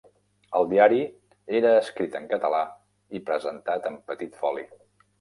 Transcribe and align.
El 0.59 0.63
diari 0.71 1.01
era 1.59 1.75
escrit 1.83 2.19
en 2.23 2.27
català 2.33 2.65
i 3.21 3.25
presentat 3.31 3.89
en 3.95 4.03
petit 4.13 4.45
foli. 4.45 4.71